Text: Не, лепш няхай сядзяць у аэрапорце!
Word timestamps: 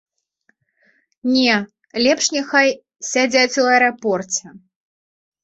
Не, 1.33 1.55
лепш 2.07 2.25
няхай 2.37 2.69
сядзяць 3.11 3.59
у 3.67 3.69
аэрапорце! 3.75 4.45